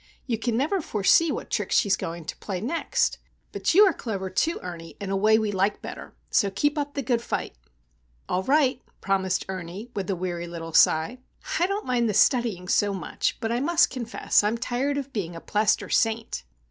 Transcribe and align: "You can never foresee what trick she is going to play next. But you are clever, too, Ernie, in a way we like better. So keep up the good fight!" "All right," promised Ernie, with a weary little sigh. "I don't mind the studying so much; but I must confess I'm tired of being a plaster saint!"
"You 0.25 0.39
can 0.39 0.57
never 0.57 0.81
foresee 0.81 1.31
what 1.31 1.51
trick 1.51 1.71
she 1.71 1.87
is 1.87 1.95
going 1.95 2.25
to 2.25 2.37
play 2.37 2.59
next. 2.59 3.19
But 3.51 3.75
you 3.75 3.83
are 3.83 3.93
clever, 3.93 4.31
too, 4.31 4.59
Ernie, 4.63 4.97
in 4.99 5.11
a 5.11 5.15
way 5.15 5.37
we 5.37 5.51
like 5.51 5.79
better. 5.79 6.15
So 6.31 6.49
keep 6.49 6.75
up 6.75 6.95
the 6.95 7.03
good 7.03 7.21
fight!" 7.21 7.53
"All 8.27 8.41
right," 8.41 8.81
promised 8.99 9.45
Ernie, 9.47 9.91
with 9.95 10.09
a 10.09 10.15
weary 10.15 10.47
little 10.47 10.73
sigh. 10.73 11.19
"I 11.59 11.67
don't 11.67 11.85
mind 11.85 12.09
the 12.09 12.15
studying 12.15 12.67
so 12.67 12.95
much; 12.95 13.37
but 13.39 13.51
I 13.51 13.59
must 13.59 13.91
confess 13.91 14.43
I'm 14.43 14.57
tired 14.57 14.97
of 14.97 15.13
being 15.13 15.35
a 15.35 15.39
plaster 15.39 15.87
saint!" 15.87 16.45